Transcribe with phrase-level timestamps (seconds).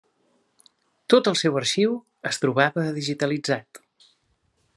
[1.13, 1.93] Tot el seu arxiu
[2.31, 3.85] es trobava digitalitzat.